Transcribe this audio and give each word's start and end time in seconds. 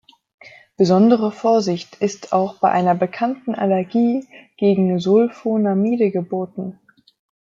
Besondere 0.77 1.31
Vorsicht 1.31 1.97
ist 1.97 2.33
auch 2.33 2.55
bei 2.57 2.71
einer 2.71 2.95
bekannten 2.95 3.53
Allergie 3.53 4.25
gegen 4.57 4.99
Sulfonamide 4.99 6.09
geboten. 6.09 6.79